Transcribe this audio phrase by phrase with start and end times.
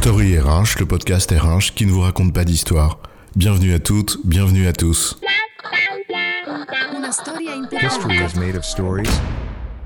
[0.00, 3.00] Story RH, le podcast RH qui ne vous raconte pas d'histoire.
[3.36, 5.20] Bienvenue à toutes, bienvenue à tous.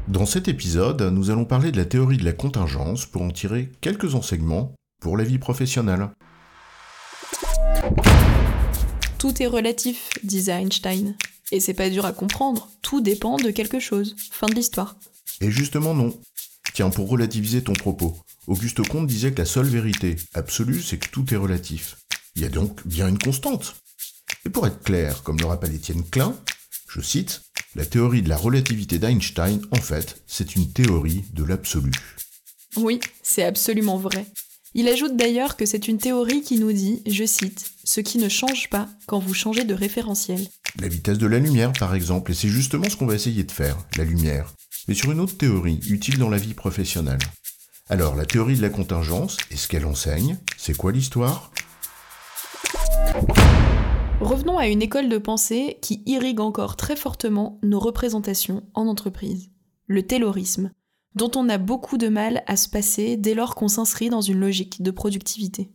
[0.06, 3.72] Dans cet épisode, nous allons parler de la théorie de la contingence pour en tirer
[3.80, 6.08] quelques enseignements pour la vie professionnelle.
[9.18, 11.16] Tout est relatif, disait Einstein.
[11.50, 14.14] Et c'est pas dur à comprendre, tout dépend de quelque chose.
[14.30, 14.94] Fin de l'histoire.
[15.40, 16.14] Et justement non.
[16.74, 18.16] Tiens, pour relativiser ton propos,
[18.48, 21.96] Auguste Comte disait que la seule vérité absolue, c'est que tout est relatif.
[22.34, 23.76] Il y a donc bien une constante.
[24.44, 26.34] Et pour être clair, comme le rappelle Étienne Klein,
[26.88, 27.42] je cite,
[27.76, 31.92] La théorie de la relativité d'Einstein, en fait, c'est une théorie de l'absolu.
[32.76, 34.26] Oui, c'est absolument vrai.
[34.74, 38.28] Il ajoute d'ailleurs que c'est une théorie qui nous dit, je cite, ce qui ne
[38.28, 40.44] change pas quand vous changez de référentiel.
[40.80, 43.52] La vitesse de la lumière, par exemple, et c'est justement ce qu'on va essayer de
[43.52, 44.52] faire, la lumière,
[44.88, 47.18] mais sur une autre théorie utile dans la vie professionnelle.
[47.88, 51.50] Alors, la théorie de la contingence, et ce qu'elle enseigne, c'est quoi l'histoire?
[54.20, 59.50] Revenons à une école de pensée qui irrigue encore très fortement nos représentations en entreprise.
[59.86, 60.70] Le taylorisme,
[61.14, 64.40] dont on a beaucoup de mal à se passer dès lors qu'on s'inscrit dans une
[64.40, 65.70] logique de productivité.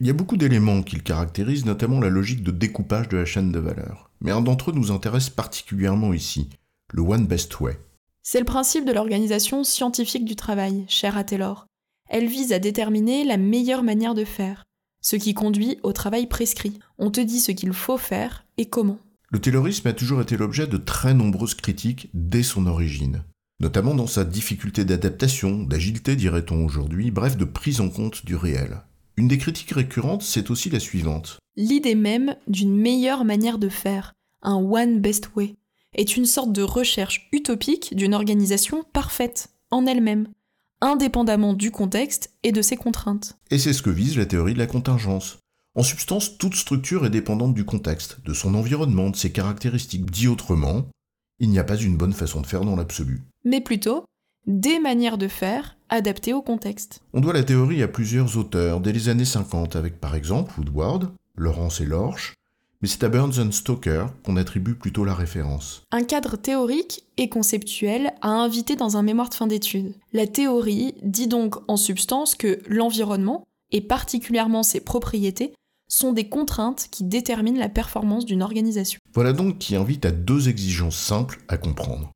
[0.00, 3.26] Il y a beaucoup d'éléments qui le caractérisent, notamment la logique de découpage de la
[3.26, 4.10] chaîne de valeur.
[4.22, 6.48] Mais un d'entre eux nous intéresse particulièrement ici,
[6.92, 7.78] le One Best Way.
[8.22, 11.66] C'est le principe de l'organisation scientifique du travail, chère à Taylor.
[12.08, 14.64] Elle vise à déterminer la meilleure manière de faire,
[15.00, 16.78] ce qui conduit au travail prescrit.
[16.98, 18.98] On te dit ce qu'il faut faire et comment.
[19.30, 23.22] Le taylorisme a toujours été l'objet de très nombreuses critiques dès son origine,
[23.60, 28.82] notamment dans sa difficulté d'adaptation, d'agilité dirait-on aujourd'hui, bref de prise en compte du réel.
[29.16, 31.38] Une des critiques récurrentes, c'est aussi la suivante.
[31.56, 35.54] L'idée même d'une meilleure manière de faire, un one best way,
[35.94, 40.28] est une sorte de recherche utopique d'une organisation parfaite en elle-même,
[40.80, 43.38] indépendamment du contexte et de ses contraintes.
[43.50, 45.38] Et c'est ce que vise la théorie de la contingence.
[45.74, 50.10] En substance, toute structure est dépendante du contexte, de son environnement, de ses caractéristiques.
[50.10, 50.86] Dit autrement,
[51.38, 53.22] il n'y a pas une bonne façon de faire dans l'absolu.
[53.44, 54.04] Mais plutôt,
[54.46, 57.02] des manières de faire adaptées au contexte.
[57.12, 61.12] On doit la théorie à plusieurs auteurs dès les années 50, avec par exemple Woodward,
[61.36, 62.34] Lawrence et Lorsch,
[62.80, 65.82] mais c'est à Burns and Stoker qu'on attribue plutôt la référence.
[65.90, 69.94] Un cadre théorique et conceptuel à inviter dans un mémoire de fin d'études.
[70.12, 75.52] La théorie dit donc en substance que l'environnement, et particulièrement ses propriétés,
[75.88, 79.00] sont des contraintes qui déterminent la performance d'une organisation.
[79.12, 82.12] Voilà donc qui invite à deux exigences simples à comprendre.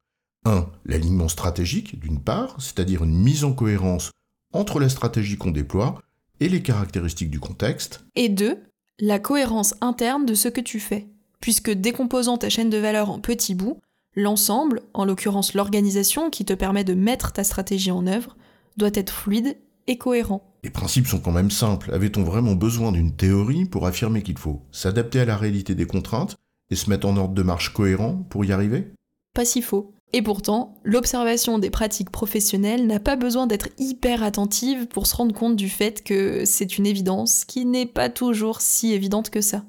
[0.46, 0.66] 1.
[0.86, 4.10] L'alignement stratégique, d'une part, c'est-à-dire une mise en cohérence
[4.52, 6.00] entre la stratégie qu'on déploie
[6.40, 8.04] et les caractéristiques du contexte.
[8.14, 8.62] Et 2
[9.00, 11.08] la cohérence interne de ce que tu fais,
[11.40, 13.80] puisque décomposant ta chaîne de valeur en petits bouts,
[14.14, 18.36] l'ensemble, en l'occurrence l'organisation qui te permet de mettre ta stratégie en œuvre,
[18.76, 19.56] doit être fluide
[19.86, 20.54] et cohérent.
[20.62, 21.92] Les principes sont quand même simples.
[21.92, 26.36] Avait-on vraiment besoin d'une théorie pour affirmer qu'il faut s'adapter à la réalité des contraintes
[26.70, 28.92] et se mettre en ordre de marche cohérent pour y arriver?
[29.34, 29.92] Pas si faux.
[30.16, 35.34] Et pourtant, l'observation des pratiques professionnelles n'a pas besoin d'être hyper attentive pour se rendre
[35.34, 39.64] compte du fait que c'est une évidence qui n'est pas toujours si évidente que ça.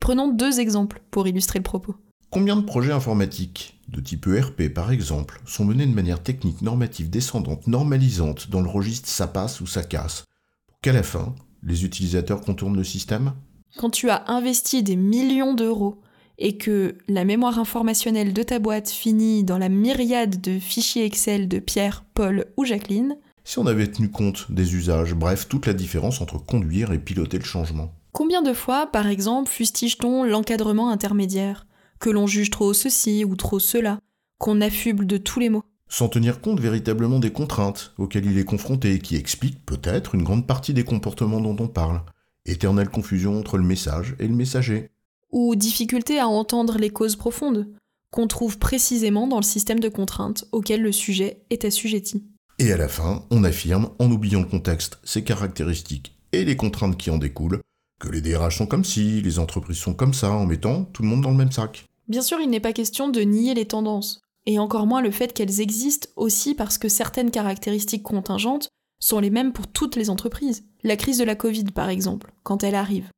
[0.00, 1.94] Prenons deux exemples pour illustrer le propos.
[2.30, 7.08] Combien de projets informatiques, de type ERP par exemple, sont menés de manière technique normative
[7.08, 10.24] descendante, normalisante, dans le registre ça passe ou ça casse,
[10.66, 11.32] pour qu'à la fin,
[11.62, 13.34] les utilisateurs contournent le système?
[13.76, 16.00] Quand tu as investi des millions d'euros
[16.38, 21.48] et que la mémoire informationnelle de ta boîte finit dans la myriade de fichiers Excel
[21.48, 23.16] de Pierre, Paul ou Jacqueline,
[23.46, 27.38] si on avait tenu compte des usages, bref, toute la différence entre conduire et piloter
[27.38, 27.92] le changement.
[28.10, 31.64] Combien de fois, par exemple, fustige-t-on l'encadrement intermédiaire?
[32.00, 34.00] Que l'on juge trop ceci ou trop cela
[34.38, 38.44] Qu'on affuble de tous les mots Sans tenir compte véritablement des contraintes auxquelles il est
[38.44, 42.02] confronté et qui expliquent peut-être une grande partie des comportements dont on parle.
[42.46, 44.90] Éternelle confusion entre le message et le messager
[45.32, 47.68] ou difficulté à entendre les causes profondes,
[48.10, 52.24] qu'on trouve précisément dans le système de contraintes auquel le sujet est assujetti.
[52.58, 56.96] Et à la fin, on affirme, en oubliant le contexte, ses caractéristiques et les contraintes
[56.96, 57.60] qui en découlent,
[58.00, 61.08] que les DRH sont comme ci, les entreprises sont comme ça, en mettant tout le
[61.08, 61.84] monde dans le même sac.
[62.08, 65.32] Bien sûr, il n'est pas question de nier les tendances, et encore moins le fait
[65.32, 68.68] qu'elles existent aussi parce que certaines caractéristiques contingentes
[69.00, 70.64] sont les mêmes pour toutes les entreprises.
[70.82, 73.10] La crise de la Covid, par exemple, quand elle arrive,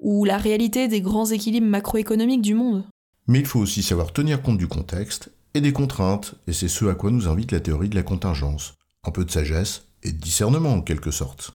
[0.00, 2.84] ou la réalité des grands équilibres macroéconomiques du monde.
[3.26, 6.86] Mais il faut aussi savoir tenir compte du contexte et des contraintes, et c'est ce
[6.86, 8.74] à quoi nous invite la théorie de la contingence.
[9.04, 11.52] Un peu de sagesse et de discernement en quelque sorte.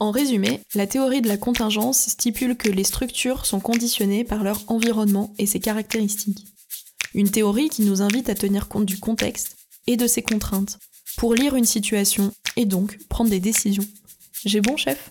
[0.00, 4.62] En résumé, la théorie de la contingence stipule que les structures sont conditionnées par leur
[4.68, 6.46] environnement et ses caractéristiques.
[7.14, 9.56] Une théorie qui nous invite à tenir compte du contexte
[9.86, 10.78] et de ses contraintes
[11.16, 13.86] pour lire une situation et donc prendre des décisions.
[14.44, 15.10] J'ai bon, chef?